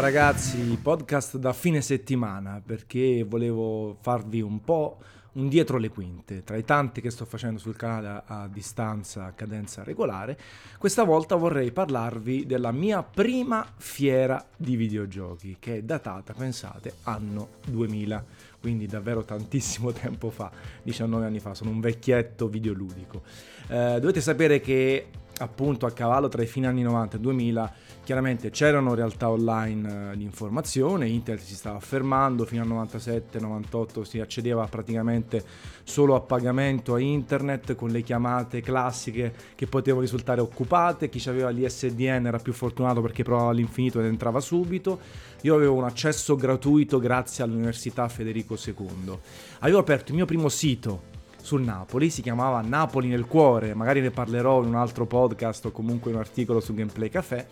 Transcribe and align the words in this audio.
Ragazzi, 0.00 0.78
podcast 0.80 1.36
da 1.36 1.52
fine 1.52 1.82
settimana 1.82 2.62
perché 2.64 3.22
volevo 3.22 3.98
farvi 4.00 4.40
un 4.40 4.62
po' 4.62 4.96
un 5.32 5.46
dietro 5.48 5.76
le 5.76 5.90
quinte. 5.90 6.42
Tra 6.42 6.56
i 6.56 6.64
tanti 6.64 7.02
che 7.02 7.10
sto 7.10 7.26
facendo 7.26 7.60
sul 7.60 7.76
canale 7.76 8.08
a, 8.08 8.22
a 8.26 8.48
distanza, 8.48 9.26
a 9.26 9.32
cadenza 9.32 9.84
regolare, 9.84 10.38
questa 10.78 11.04
volta 11.04 11.36
vorrei 11.36 11.70
parlarvi 11.70 12.46
della 12.46 12.72
mia 12.72 13.02
prima 13.02 13.64
fiera 13.76 14.42
di 14.56 14.74
videogiochi 14.74 15.58
che 15.60 15.76
è 15.76 15.82
datata, 15.82 16.32
pensate, 16.32 16.94
anno 17.02 17.48
2000, 17.66 18.24
quindi 18.58 18.86
davvero 18.86 19.22
tantissimo 19.22 19.92
tempo 19.92 20.30
fa, 20.30 20.50
19 20.82 21.26
anni 21.26 21.40
fa, 21.40 21.52
sono 21.52 21.68
un 21.68 21.80
vecchietto 21.80 22.48
videoludico. 22.48 23.20
Eh, 23.68 23.98
dovete 24.00 24.22
sapere 24.22 24.60
che 24.60 25.08
appunto 25.40 25.86
a 25.86 25.90
cavallo 25.90 26.28
tra 26.28 26.42
i 26.42 26.46
fine 26.46 26.66
anni 26.66 26.82
90 26.82 27.16
e 27.16 27.20
2000 27.20 27.74
chiaramente 28.02 28.50
c'erano 28.50 28.94
realtà 28.94 29.30
online 29.30 30.12
eh, 30.12 30.16
di 30.16 30.24
informazione, 30.24 31.08
internet 31.08 31.44
si 31.44 31.54
stava 31.54 31.76
affermando, 31.76 32.44
fino 32.44 32.62
al 32.62 32.68
97-98 32.68 34.02
si 34.02 34.20
accedeva 34.20 34.66
praticamente 34.66 35.44
solo 35.82 36.14
a 36.14 36.20
pagamento 36.20 36.94
a 36.94 37.00
internet 37.00 37.74
con 37.74 37.90
le 37.90 38.02
chiamate 38.02 38.60
classiche 38.60 39.32
che 39.54 39.66
potevano 39.66 40.02
risultare 40.02 40.40
occupate, 40.40 41.08
chi 41.08 41.26
aveva 41.28 41.50
l'ISDN 41.50 42.26
era 42.26 42.38
più 42.38 42.52
fortunato 42.52 43.00
perché 43.00 43.22
provava 43.22 43.50
all'infinito 43.50 44.00
ed 44.00 44.06
entrava 44.06 44.40
subito, 44.40 44.98
io 45.42 45.54
avevo 45.54 45.74
un 45.74 45.84
accesso 45.84 46.36
gratuito 46.36 46.98
grazie 46.98 47.44
all'Università 47.44 48.08
Federico 48.08 48.56
II, 48.62 49.18
avevo 49.60 49.78
aperto 49.78 50.10
il 50.10 50.16
mio 50.16 50.26
primo 50.26 50.48
sito 50.48 51.18
sul 51.42 51.62
Napoli, 51.62 52.10
si 52.10 52.22
chiamava 52.22 52.60
Napoli 52.60 53.08
nel 53.08 53.26
cuore, 53.26 53.74
magari 53.74 54.00
ne 54.00 54.10
parlerò 54.10 54.62
in 54.62 54.68
un 54.68 54.76
altro 54.76 55.06
podcast 55.06 55.64
o 55.66 55.72
comunque 55.72 56.10
in 56.10 56.16
un 56.16 56.22
articolo 56.22 56.60
su 56.60 56.74
Gameplay 56.74 57.08
Café. 57.08 57.46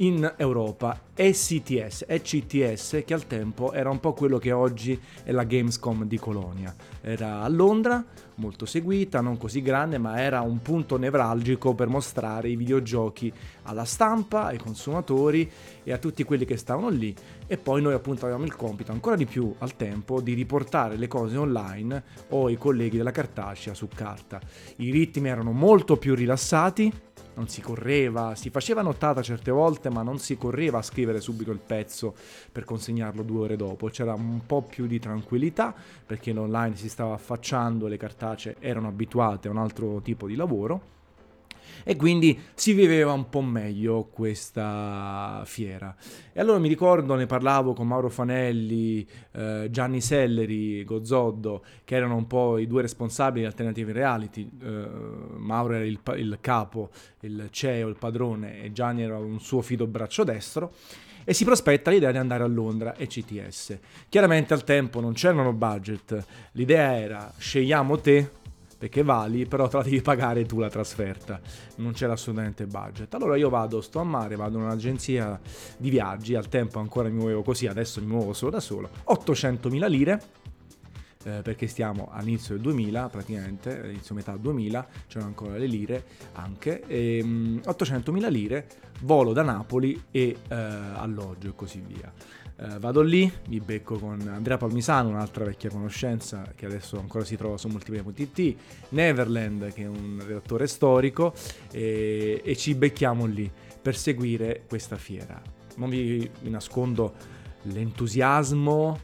in 0.00 0.32
Europa, 0.36 1.00
ECTS, 1.14 2.04
ECTS 2.06 3.02
che 3.04 3.14
al 3.14 3.26
tempo 3.26 3.72
era 3.72 3.90
un 3.90 3.98
po' 3.98 4.12
quello 4.12 4.38
che 4.38 4.52
oggi 4.52 5.00
è 5.24 5.32
la 5.32 5.42
Gamescom 5.42 6.04
di 6.04 6.18
Colonia. 6.18 6.72
Era 7.00 7.42
a 7.42 7.48
Londra, 7.48 8.04
molto 8.36 8.64
seguita, 8.64 9.20
non 9.20 9.36
così 9.36 9.60
grande, 9.60 9.98
ma 9.98 10.20
era 10.20 10.40
un 10.40 10.62
punto 10.62 10.98
nevralgico 10.98 11.74
per 11.74 11.88
mostrare 11.88 12.48
i 12.48 12.54
videogiochi 12.54 13.32
alla 13.64 13.84
stampa, 13.84 14.44
ai 14.44 14.58
consumatori 14.58 15.50
e 15.82 15.92
a 15.92 15.98
tutti 15.98 16.22
quelli 16.22 16.44
che 16.44 16.56
stavano 16.56 16.90
lì. 16.90 17.12
E 17.48 17.56
poi 17.56 17.82
noi 17.82 17.94
appunto 17.94 18.22
avevamo 18.22 18.44
il 18.44 18.54
compito, 18.54 18.92
ancora 18.92 19.16
di 19.16 19.26
più 19.26 19.52
al 19.58 19.74
tempo, 19.74 20.20
di 20.20 20.34
riportare 20.34 20.96
le 20.96 21.08
cose 21.08 21.36
online 21.36 22.02
o 22.28 22.48
i 22.48 22.56
colleghi 22.56 22.98
della 22.98 23.10
cartacea 23.10 23.74
su 23.74 23.88
carta. 23.92 24.40
I 24.76 24.92
ritmi 24.92 25.28
erano 25.28 25.50
molto 25.50 25.96
più 25.96 26.14
rilassati, 26.14 26.92
non 27.38 27.48
si 27.48 27.60
correva, 27.60 28.34
si 28.34 28.50
faceva 28.50 28.82
nottata 28.82 29.22
certe 29.22 29.52
volte, 29.52 29.90
ma 29.90 30.02
non 30.02 30.18
si 30.18 30.36
correva 30.36 30.78
a 30.78 30.82
scrivere 30.82 31.20
subito 31.20 31.52
il 31.52 31.60
pezzo 31.64 32.14
per 32.50 32.64
consegnarlo 32.64 33.22
due 33.22 33.44
ore 33.44 33.56
dopo. 33.56 33.88
C'era 33.88 34.12
un 34.12 34.44
po' 34.44 34.62
più 34.62 34.86
di 34.86 34.98
tranquillità 34.98 35.72
perché 36.04 36.32
l'online 36.32 36.74
si 36.74 36.88
stava 36.88 37.14
affacciando, 37.14 37.86
le 37.86 37.96
cartacee 37.96 38.56
erano 38.58 38.88
abituate 38.88 39.46
a 39.46 39.52
un 39.52 39.58
altro 39.58 40.00
tipo 40.02 40.26
di 40.26 40.34
lavoro 40.34 40.96
e 41.84 41.96
quindi 41.96 42.38
si 42.54 42.72
viveva 42.72 43.12
un 43.12 43.28
po' 43.28 43.40
meglio 43.40 44.08
questa 44.12 45.42
fiera. 45.44 45.94
E 46.32 46.40
allora 46.40 46.58
mi 46.58 46.68
ricordo, 46.68 47.14
ne 47.14 47.26
parlavo 47.26 47.72
con 47.72 47.86
Mauro 47.86 48.08
Fanelli, 48.08 49.06
eh, 49.32 49.68
Gianni 49.70 50.00
Selleri, 50.00 50.84
Gozzoddo, 50.84 51.64
che 51.84 51.96
erano 51.96 52.16
un 52.16 52.26
po' 52.26 52.58
i 52.58 52.66
due 52.66 52.82
responsabili 52.82 53.40
di 53.40 53.46
Alternative 53.46 53.92
Reality. 53.92 54.50
Eh, 54.62 54.88
Mauro 55.36 55.74
era 55.74 55.84
il, 55.84 56.00
il 56.16 56.38
capo, 56.40 56.90
il 57.20 57.48
CEO, 57.50 57.88
il 57.88 57.96
padrone 57.98 58.62
e 58.62 58.72
Gianni 58.72 59.02
era 59.02 59.18
un 59.18 59.40
suo 59.40 59.62
fido 59.62 59.86
braccio 59.86 60.24
destro 60.24 60.72
e 61.28 61.34
si 61.34 61.44
prospetta 61.44 61.90
l'idea 61.90 62.10
di 62.10 62.16
andare 62.16 62.42
a 62.42 62.46
Londra 62.46 62.94
e 62.94 63.06
CTS. 63.06 63.78
Chiaramente 64.08 64.54
al 64.54 64.64
tempo 64.64 64.98
non 64.98 65.12
c'erano 65.12 65.52
budget, 65.52 66.24
l'idea 66.52 66.98
era 66.98 67.30
scegliamo 67.36 67.98
te 67.98 68.30
perché 68.78 69.02
vali, 69.02 69.44
però 69.44 69.66
te 69.66 69.76
la 69.78 69.82
devi 69.82 70.00
pagare 70.00 70.46
tu 70.46 70.60
la 70.60 70.70
trasferta, 70.70 71.40
non 71.76 71.92
c'era 71.92 72.12
assolutamente 72.12 72.66
budget. 72.66 73.12
Allora 73.14 73.36
io 73.36 73.48
vado, 73.48 73.80
sto 73.80 73.98
a 73.98 74.04
mare, 74.04 74.36
vado 74.36 74.56
in 74.56 74.64
un'agenzia 74.64 75.38
di 75.76 75.90
viaggi, 75.90 76.36
al 76.36 76.48
tempo 76.48 76.78
ancora 76.78 77.08
mi 77.08 77.16
muovevo 77.16 77.42
così, 77.42 77.66
adesso 77.66 78.00
mi 78.00 78.06
muovo 78.06 78.32
solo 78.32 78.52
da 78.52 78.60
solo, 78.60 78.88
800.000 79.08 79.88
lire, 79.88 80.22
eh, 81.24 81.42
perché 81.42 81.66
stiamo 81.66 82.08
all'inizio 82.12 82.54
del 82.54 82.62
2000 82.62 83.08
praticamente, 83.08 83.80
inizio 83.90 84.14
metà 84.14 84.36
2000, 84.36 84.86
c'erano 85.08 85.26
ancora 85.26 85.56
le 85.56 85.66
lire 85.66 86.04
anche, 86.34 86.82
e, 86.86 87.20
um, 87.22 87.60
800.000 87.64 88.30
lire, 88.30 88.66
volo 89.00 89.32
da 89.32 89.42
Napoli 89.42 90.00
e 90.12 90.36
eh, 90.48 90.54
alloggio 90.54 91.48
e 91.48 91.52
così 91.56 91.82
via. 91.84 92.12
Uh, 92.58 92.78
vado 92.80 93.02
lì, 93.02 93.30
mi 93.46 93.60
becco 93.60 93.98
con 93.98 94.20
Andrea 94.26 94.56
Palmisano, 94.56 95.10
un'altra 95.10 95.44
vecchia 95.44 95.70
conoscenza 95.70 96.52
che 96.56 96.66
adesso 96.66 96.98
ancora 96.98 97.24
si 97.24 97.36
trova 97.36 97.56
su 97.56 97.68
multiplayer.it, 97.68 98.56
Neverland 98.90 99.72
che 99.72 99.82
è 99.82 99.86
un 99.86 100.20
redattore 100.26 100.66
storico 100.66 101.32
e, 101.70 102.42
e 102.44 102.56
ci 102.56 102.74
becchiamo 102.74 103.26
lì 103.26 103.48
per 103.80 103.96
seguire 103.96 104.64
questa 104.66 104.96
fiera. 104.96 105.40
Non 105.76 105.88
vi, 105.88 106.28
vi 106.40 106.50
nascondo 106.50 107.14
l'entusiasmo 107.62 109.00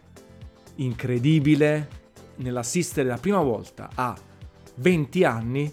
incredibile 0.77 1.89
nell'assistere 2.37 3.09
la 3.09 3.19
prima 3.19 3.41
volta 3.41 3.91
a 3.95 4.17
20 4.77 5.25
anni 5.25 5.73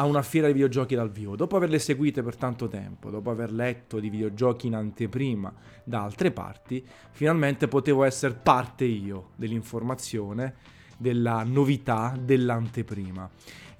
a 0.00 0.04
una 0.04 0.22
fiera 0.22 0.46
di 0.46 0.52
videogiochi 0.52 0.94
dal 0.94 1.10
vivo. 1.10 1.34
Dopo 1.34 1.56
averle 1.56 1.78
seguite 1.78 2.22
per 2.22 2.36
tanto 2.36 2.68
tempo, 2.68 3.10
dopo 3.10 3.30
aver 3.30 3.52
letto 3.52 3.98
di 3.98 4.08
videogiochi 4.08 4.68
in 4.68 4.74
anteprima 4.74 5.52
da 5.82 6.02
altre 6.02 6.30
parti, 6.30 6.84
finalmente 7.10 7.66
potevo 7.66 8.04
essere 8.04 8.34
parte 8.34 8.84
io 8.84 9.30
dell'informazione, 9.34 10.54
della 10.96 11.42
novità, 11.42 12.16
dell'anteprima. 12.18 13.28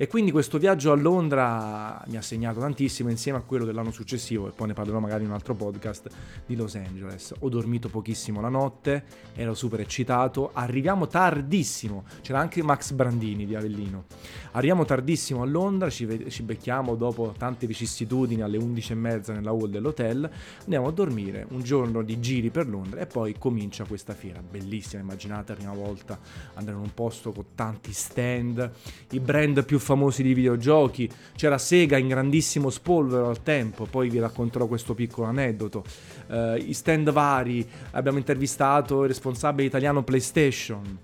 E 0.01 0.07
quindi 0.07 0.31
questo 0.31 0.59
viaggio 0.59 0.93
a 0.93 0.95
Londra 0.95 2.01
mi 2.07 2.17
ha 2.17 2.23
segnato 2.23 2.61
tantissimo 2.61 3.11
insieme 3.11 3.39
a 3.39 3.41
quello 3.41 3.65
dell'anno 3.65 3.91
successivo, 3.91 4.47
e 4.47 4.53
poi 4.53 4.69
ne 4.69 4.73
parlerò 4.73 5.01
magari 5.01 5.25
in 5.25 5.31
un 5.31 5.35
altro 5.35 5.57
podcast, 5.57 6.09
di 6.47 6.55
Los 6.55 6.77
Angeles. 6.77 7.35
Ho 7.41 7.49
dormito 7.49 7.89
pochissimo 7.89 8.41
la 8.41 8.49
notte, 8.49 9.03
ero 9.35 9.55
super 9.55 9.81
eccitato, 9.81 10.51
arriviamo 10.53 11.09
tardissimo, 11.09 12.05
c'era 12.21 12.39
anche 12.39 12.63
Max 12.63 12.93
Brandini 12.93 13.45
di 13.45 13.57
Avellino. 13.57 14.05
Arriviamo 14.53 14.85
tardissimo 14.85 15.43
a 15.43 15.47
Londra, 15.47 15.91
ci, 15.91 16.05
ve- 16.05 16.31
ci 16.31 16.45
becchiamo 16.45 16.95
dopo 16.95 17.35
tante 17.37 17.67
vicissitudini 17.67 18.41
alle 18.41 18.57
11.30 18.57 19.33
nella 19.33 19.51
hall 19.51 19.69
dell'hotel, 19.69 20.31
andiamo 20.61 20.87
a 20.87 20.93
dormire, 20.93 21.45
un 21.51 21.65
giorno 21.65 22.03
di 22.05 22.21
giri 22.21 22.51
per 22.51 22.69
Londra 22.69 23.01
e 23.01 23.07
poi 23.07 23.35
comincia 23.37 23.83
questa 23.83 24.15
fiera, 24.15 24.41
bellissima, 24.49 25.03
immaginate 25.03 25.55
la 25.55 25.59
prima 25.59 25.75
volta 25.75 26.17
andare 26.55 26.77
in 26.77 26.85
un 26.85 26.95
posto 26.95 27.33
con 27.33 27.47
tanti 27.57 27.93
stand, 27.93 28.71
i 29.11 29.19
brand 29.19 29.65
più 29.65 29.81
famosi 29.89 30.23
di 30.23 30.35
videogiochi. 30.35 31.09
C'era 31.35 31.57
Sega 31.57 31.97
in 31.97 32.09
grandissimo 32.09 32.69
spolvero 32.69 33.29
al 33.29 33.43
tempo, 33.43 33.87
poi 33.87 34.11
vi 34.11 34.19
racconterò 34.19 34.67
questo 34.67 34.93
piccolo 34.93 35.27
aneddoto. 35.27 35.83
Uh, 36.27 36.57
I 36.57 36.75
stand 36.75 37.11
vari, 37.11 37.67
abbiamo 37.93 38.19
intervistato 38.19 39.03
il 39.03 39.09
responsabile 39.09 39.67
italiano 39.67 40.03
PlayStation. 40.03 40.99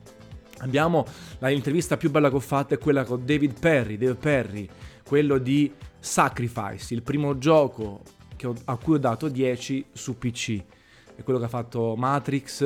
Abbiamo 0.58 1.06
l'intervista 1.38 1.96
più 1.96 2.10
bella 2.10 2.28
che 2.28 2.36
ho 2.36 2.40
fatto 2.40 2.74
è 2.74 2.78
quella 2.78 3.04
con 3.04 3.24
David 3.24 3.58
Perry, 3.58 3.96
Dave 3.96 4.14
Perry, 4.16 4.68
quello 5.06 5.38
di 5.38 5.72
Sacrifice, 5.98 6.92
il 6.92 7.02
primo 7.02 7.38
gioco 7.38 8.02
ho, 8.42 8.54
a 8.66 8.76
cui 8.76 8.94
ho 8.94 8.98
dato 8.98 9.28
10 9.28 9.86
su 9.92 10.18
PC. 10.18 10.62
È 11.16 11.22
quello 11.22 11.38
che 11.38 11.46
ha 11.46 11.48
fatto 11.48 11.94
Matrix, 11.96 12.62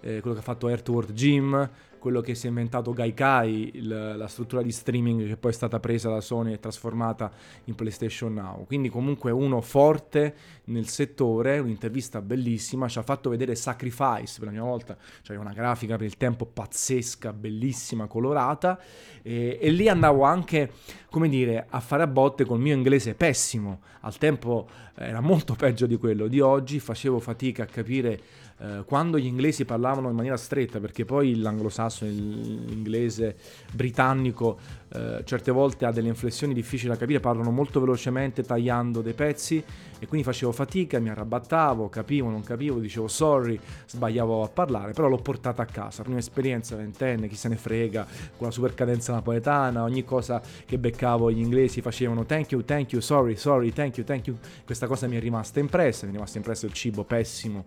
eh, 0.00 0.20
quello 0.20 0.32
che 0.32 0.40
ha 0.40 0.44
fatto 0.44 0.68
Earthworld 0.68 1.12
Jim, 1.12 1.70
quello 1.98 2.20
che 2.20 2.34
si 2.34 2.46
è 2.46 2.48
inventato 2.48 2.92
Gaikai, 2.92 3.72
il, 3.74 4.14
la 4.16 4.26
struttura 4.28 4.62
di 4.62 4.72
streaming 4.72 5.26
che 5.26 5.36
poi 5.36 5.50
è 5.50 5.54
stata 5.54 5.78
presa 5.80 6.08
da 6.08 6.20
Sony 6.20 6.52
e 6.52 6.58
trasformata 6.58 7.30
in 7.64 7.74
PlayStation 7.74 8.32
Now. 8.32 8.64
Quindi 8.64 8.88
comunque 8.88 9.30
uno 9.30 9.60
forte 9.60 10.34
nel 10.64 10.88
settore, 10.88 11.58
un'intervista 11.58 12.20
bellissima, 12.20 12.88
ci 12.88 12.98
ha 12.98 13.02
fatto 13.02 13.30
vedere 13.30 13.54
Sacrifice 13.54 14.38
per 14.38 14.44
la 14.44 14.50
prima 14.50 14.64
volta, 14.64 14.96
cioè 15.22 15.36
una 15.36 15.52
grafica 15.52 15.96
per 15.96 16.06
il 16.06 16.16
tempo 16.16 16.46
pazzesca, 16.46 17.32
bellissima, 17.32 18.06
colorata 18.06 18.78
e, 19.22 19.58
e 19.60 19.70
lì 19.70 19.88
andavo 19.88 20.22
anche, 20.22 20.72
come 21.10 21.28
dire, 21.28 21.66
a 21.68 21.80
fare 21.80 22.02
a 22.02 22.06
botte 22.06 22.44
col 22.44 22.60
mio 22.60 22.74
inglese 22.74 23.14
pessimo. 23.14 23.80
Al 24.00 24.16
tempo 24.16 24.68
era 24.94 25.20
molto 25.20 25.54
peggio 25.54 25.86
di 25.86 25.96
quello 25.96 26.28
di 26.28 26.40
oggi, 26.40 26.80
facevo 26.80 27.18
fatica 27.18 27.64
a 27.64 27.66
capire 27.66 28.20
eh, 28.58 28.82
quando 28.84 29.18
gli 29.18 29.26
inglesi 29.26 29.64
parlavano 29.64 30.08
in 30.08 30.16
maniera 30.16 30.36
stretta, 30.36 30.80
perché 30.80 31.04
poi 31.04 31.36
l'anglosassone, 31.36 31.87
l'inglese 32.00 33.36
britannico 33.72 34.58
eh, 34.92 35.22
certe 35.24 35.50
volte 35.50 35.84
ha 35.84 35.92
delle 35.92 36.08
inflessioni 36.08 36.54
difficili 36.54 36.90
da 36.90 36.96
capire, 36.96 37.20
parlano 37.20 37.50
molto 37.50 37.80
velocemente 37.80 38.42
tagliando 38.42 39.02
dei 39.02 39.14
pezzi 39.14 39.62
e 39.98 40.06
quindi 40.06 40.26
facevo 40.26 40.52
fatica, 40.52 40.98
mi 40.98 41.08
arrabattavo, 41.08 41.88
capivo, 41.88 42.28
non 42.28 42.42
capivo, 42.42 42.78
dicevo 42.78 43.08
sorry, 43.08 43.58
sbagliavo 43.86 44.42
a 44.42 44.48
parlare, 44.48 44.92
però 44.92 45.08
l'ho 45.08 45.18
portata 45.18 45.62
a 45.62 45.66
casa, 45.66 46.02
prima 46.02 46.18
esperienza 46.18 46.76
ventenne, 46.76 47.28
chi 47.28 47.36
se 47.36 47.48
ne 47.48 47.56
frega, 47.56 48.06
con 48.36 48.46
la 48.46 48.52
super 48.52 48.74
cadenza 48.74 49.12
napoletana, 49.12 49.82
ogni 49.82 50.04
cosa 50.04 50.40
che 50.64 50.78
beccavo 50.78 51.30
gli 51.30 51.40
inglesi 51.40 51.80
facevano 51.80 52.24
thank 52.24 52.52
you, 52.52 52.64
thank 52.64 52.92
you, 52.92 53.00
sorry, 53.00 53.36
sorry, 53.36 53.72
thank 53.72 53.96
you, 53.96 54.06
thank 54.06 54.26
you, 54.26 54.36
questa 54.64 54.86
cosa 54.86 55.06
mi 55.06 55.16
è 55.16 55.20
rimasta 55.20 55.60
impressa, 55.60 56.04
mi 56.04 56.12
è 56.12 56.14
rimasta 56.14 56.38
impressa 56.38 56.66
il 56.66 56.72
cibo 56.72 57.04
pessimo 57.04 57.64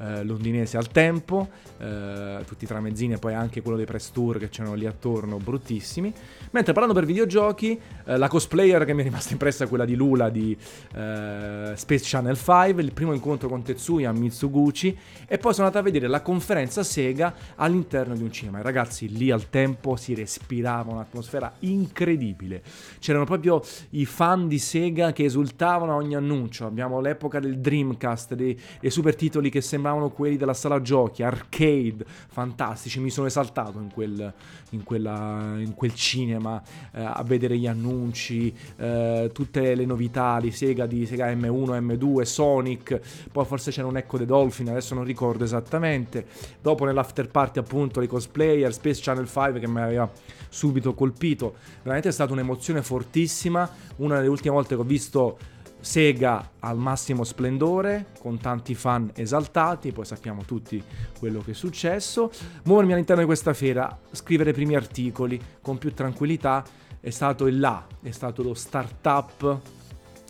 eh, 0.00 0.24
londinese 0.24 0.76
al 0.76 0.88
tempo, 0.88 1.48
eh, 1.78 2.42
tutti 2.46 2.64
i 2.64 2.66
tramezzini 2.66 3.14
e 3.14 3.18
poi 3.18 3.34
anche 3.34 3.60
quello 3.60 3.76
dei 3.76 3.86
press 3.86 4.10
tour 4.10 4.38
che 4.38 4.48
c'erano 4.48 4.74
lì 4.74 4.86
attorno, 4.86 5.36
bruttissimi. 5.36 6.12
Mentre 6.52 6.72
parlando 6.72 6.98
per 6.98 7.06
videogiochi, 7.06 7.78
eh, 8.06 8.16
la 8.16 8.28
cosplayer 8.28 8.84
che 8.84 8.94
mi 8.94 9.02
è 9.02 9.04
rimasta 9.04 9.32
impressa 9.32 9.64
è 9.64 9.68
quella 9.68 9.84
di 9.84 9.94
Lula 9.94 10.30
di 10.30 10.56
eh, 10.94 11.59
Space 11.74 12.04
Channel 12.06 12.36
5, 12.36 12.82
il 12.82 12.92
primo 12.92 13.12
incontro 13.12 13.48
con 13.48 13.62
Tetsuya 13.62 14.12
Mitsuguchi 14.12 14.96
e 15.26 15.38
poi 15.38 15.52
sono 15.52 15.66
andato 15.66 15.86
a 15.86 15.90
vedere 15.90 16.08
la 16.08 16.22
conferenza 16.22 16.82
Sega 16.82 17.34
all'interno 17.56 18.14
di 18.14 18.22
un 18.22 18.32
cinema. 18.32 18.58
E 18.58 18.62
ragazzi, 18.62 19.08
lì 19.08 19.30
al 19.30 19.48
tempo 19.48 19.96
si 19.96 20.14
respirava 20.14 20.92
un'atmosfera 20.92 21.52
incredibile. 21.60 22.62
C'erano 22.98 23.24
proprio 23.24 23.62
i 23.90 24.06
fan 24.06 24.48
di 24.48 24.58
Sega 24.58 25.12
che 25.12 25.24
esultavano 25.24 25.92
a 25.92 25.96
ogni 25.96 26.14
annuncio. 26.14 26.66
Abbiamo 26.66 27.00
l'epoca 27.00 27.40
del 27.40 27.58
Dreamcast, 27.58 28.34
dei, 28.34 28.58
dei 28.80 28.90
super 28.90 29.14
titoli 29.14 29.50
che 29.50 29.60
sembravano 29.60 30.10
quelli 30.10 30.36
della 30.36 30.54
sala 30.54 30.80
giochi, 30.80 31.22
arcade, 31.22 32.04
fantastici. 32.28 33.00
Mi 33.00 33.10
sono 33.10 33.26
esaltato 33.26 33.78
in 33.78 33.90
quel, 33.92 34.32
in 34.70 34.82
quella, 34.82 35.54
in 35.58 35.74
quel 35.74 35.94
cinema 35.94 36.62
eh, 36.92 37.02
a 37.02 37.22
vedere 37.24 37.56
gli 37.56 37.66
annunci, 37.66 38.54
eh, 38.76 39.30
tutte 39.32 39.74
le 39.74 39.84
novità 39.84 40.40
di 40.40 40.50
Sega, 40.50 40.86
di 40.86 41.06
Sega 41.06 41.32
M1, 41.32 41.49
M2, 41.50 42.22
Sonic, 42.22 43.00
poi 43.30 43.44
forse 43.44 43.70
c'era 43.70 43.86
un 43.86 43.96
Echo 43.96 44.18
the 44.18 44.26
Dolphin, 44.26 44.70
adesso 44.70 44.94
non 44.94 45.04
ricordo 45.04 45.44
esattamente. 45.44 46.26
Dopo 46.60 46.84
nell'after 46.84 47.28
party 47.28 47.58
appunto 47.58 48.00
i 48.00 48.06
cosplayer, 48.06 48.72
Space 48.72 49.00
Channel 49.02 49.26
5 49.26 49.60
che 49.60 49.68
mi 49.68 49.80
aveva 49.80 50.10
subito 50.48 50.94
colpito. 50.94 51.54
Veramente 51.82 52.08
è 52.08 52.12
stata 52.12 52.32
un'emozione 52.32 52.82
fortissima, 52.82 53.68
una 53.96 54.16
delle 54.16 54.28
ultime 54.28 54.54
volte 54.54 54.74
che 54.74 54.80
ho 54.80 54.84
visto 54.84 55.38
Sega 55.80 56.50
al 56.58 56.76
massimo 56.76 57.24
splendore, 57.24 58.08
con 58.18 58.38
tanti 58.38 58.74
fan 58.74 59.10
esaltati, 59.14 59.92
poi 59.92 60.04
sappiamo 60.04 60.42
tutti 60.44 60.82
quello 61.18 61.40
che 61.40 61.52
è 61.52 61.54
successo. 61.54 62.30
Muovermi 62.64 62.92
all'interno 62.92 63.22
di 63.22 63.26
questa 63.26 63.54
fiera, 63.54 63.98
scrivere 64.10 64.50
i 64.50 64.52
primi 64.52 64.74
articoli 64.74 65.40
con 65.62 65.78
più 65.78 65.94
tranquillità, 65.94 66.62
è 67.00 67.08
stato 67.08 67.46
il 67.46 67.58
là, 67.58 67.86
è 68.02 68.10
stato 68.10 68.42
lo 68.42 68.52
start-up 68.52 69.58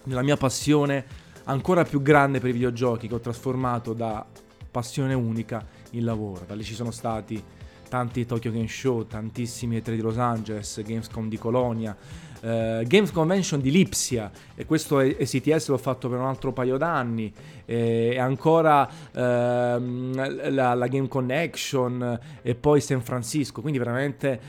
della 0.04 0.22
mia 0.22 0.36
passione 0.36 1.04
ancora 1.44 1.84
più 1.84 2.02
grande 2.02 2.38
per 2.38 2.50
i 2.50 2.52
videogiochi 2.52 3.08
che 3.08 3.14
ho 3.14 3.20
trasformato 3.20 3.92
da 3.92 4.24
passione 4.70 5.14
unica 5.14 5.64
in 5.90 6.04
lavoro. 6.04 6.44
Da 6.46 6.54
lì 6.54 6.62
ci 6.62 6.74
sono 6.74 6.90
stati 6.90 7.42
tanti 7.88 8.24
Tokyo 8.24 8.52
Game 8.52 8.68
Show, 8.68 9.06
tantissimi 9.06 9.76
E3 9.76 9.94
di 9.94 10.00
Los 10.00 10.16
Angeles, 10.16 10.82
Gamescom 10.82 11.28
di 11.28 11.38
Colonia, 11.38 11.96
Uh, 12.40 12.82
Games 12.86 13.10
Convention 13.10 13.60
di 13.60 13.70
Lipsia 13.70 14.30
e 14.54 14.64
questo 14.64 14.98
ECTS 15.00 15.68
l'ho 15.68 15.76
fatto 15.76 16.08
per 16.08 16.18
un 16.18 16.24
altro 16.24 16.54
paio 16.54 16.78
d'anni 16.78 17.30
e 17.66 18.18
ancora 18.18 18.88
uh, 19.12 19.18
la, 19.18 20.72
la, 20.72 20.86
Game 20.86 21.06
Connection 21.06 22.18
e 22.40 22.54
poi 22.54 22.80
San 22.80 23.02
Francisco 23.02 23.60
quindi 23.60 23.78
veramente 23.78 24.40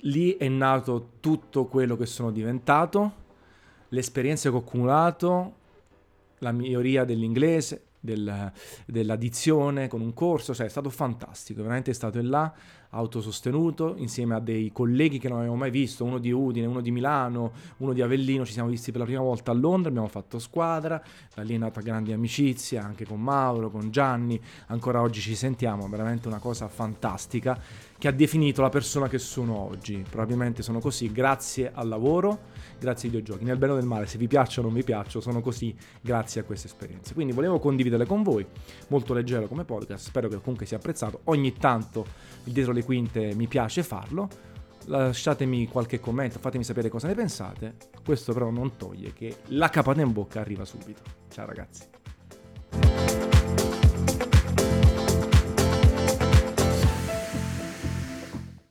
lì 0.00 0.36
è 0.36 0.46
nato 0.48 1.12
tutto 1.20 1.64
quello 1.64 1.96
che 1.96 2.04
sono 2.04 2.30
diventato 2.30 3.21
l'esperienza 3.92 4.50
che 4.50 4.56
ho 4.56 4.60
accumulato 4.60 5.52
la 6.38 6.52
miglioria 6.52 7.04
dell'inglese 7.04 7.82
del, 8.02 8.52
dell'addizione 8.84 9.88
con 9.88 10.00
un 10.00 10.12
corso, 10.12 10.52
cioè 10.52 10.66
è 10.66 10.68
stato 10.68 10.90
fantastico, 10.90 11.62
veramente 11.62 11.92
è 11.92 11.94
stato 11.94 12.20
là 12.20 12.52
autosostenuto 12.94 13.94
insieme 13.96 14.34
a 14.34 14.40
dei 14.40 14.70
colleghi 14.70 15.18
che 15.18 15.28
non 15.28 15.38
avevo 15.38 15.54
mai 15.54 15.70
visto, 15.70 16.04
uno 16.04 16.18
di 16.18 16.30
Udine, 16.30 16.66
uno 16.66 16.80
di 16.80 16.90
Milano, 16.90 17.52
uno 17.78 17.92
di 17.92 18.02
Avellino, 18.02 18.44
ci 18.44 18.52
siamo 18.52 18.68
visti 18.68 18.90
per 18.90 19.00
la 19.00 19.06
prima 19.06 19.22
volta 19.22 19.50
a 19.50 19.54
Londra, 19.54 19.88
abbiamo 19.88 20.08
fatto 20.08 20.38
squadra, 20.38 21.02
da 21.34 21.42
lì 21.42 21.54
è 21.54 21.58
nata 21.58 21.80
grande 21.80 22.12
amicizia 22.12 22.84
anche 22.84 23.06
con 23.06 23.20
Mauro, 23.20 23.70
con 23.70 23.90
Gianni, 23.90 24.38
ancora 24.66 25.00
oggi 25.00 25.20
ci 25.20 25.34
sentiamo, 25.34 25.88
veramente 25.88 26.28
una 26.28 26.38
cosa 26.38 26.68
fantastica 26.68 27.58
che 27.96 28.08
ha 28.08 28.12
definito 28.12 28.60
la 28.62 28.68
persona 28.68 29.08
che 29.08 29.18
sono 29.18 29.56
oggi. 29.56 30.04
Probabilmente 30.08 30.62
sono 30.62 30.80
così 30.80 31.10
grazie 31.12 31.70
al 31.72 31.88
lavoro, 31.88 32.40
grazie 32.78 33.08
ai 33.08 33.14
videogiochi, 33.14 33.44
nel 33.44 33.56
bene 33.56 33.72
o 33.72 33.76
nel 33.76 33.86
male, 33.86 34.06
se 34.06 34.18
vi 34.18 34.26
piacciono 34.26 34.66
o 34.66 34.70
non 34.70 34.78
vi 34.78 34.84
piacciono, 34.84 35.22
sono 35.22 35.40
così 35.40 35.74
grazie 36.00 36.40
a 36.40 36.44
queste 36.44 36.66
esperienze. 36.66 37.14
Quindi 37.14 37.32
volevo 37.32 37.58
condividerle 37.92 38.06
con 38.06 38.22
voi, 38.22 38.46
molto 38.88 39.14
leggero 39.14 39.46
come 39.46 39.64
podcast, 39.64 40.06
spero 40.06 40.28
che 40.28 40.38
comunque 40.40 40.66
sia 40.66 40.78
apprezzato. 40.78 41.20
Ogni 41.24 41.52
tanto 41.54 42.06
dietro 42.44 42.72
le 42.72 42.84
quinte 42.84 43.34
mi 43.34 43.46
piace 43.46 43.82
farlo. 43.82 44.28
Lasciatemi 44.86 45.68
qualche 45.68 46.00
commento, 46.00 46.38
fatemi 46.38 46.64
sapere 46.64 46.88
cosa 46.88 47.06
ne 47.06 47.14
pensate. 47.14 47.76
Questo 48.04 48.32
però 48.32 48.50
non 48.50 48.76
toglie 48.76 49.12
che 49.12 49.36
la 49.48 49.68
capata 49.68 50.00
in 50.00 50.12
bocca 50.12 50.40
arriva 50.40 50.64
subito. 50.64 51.02
Ciao 51.28 51.46
ragazzi. 51.46 52.01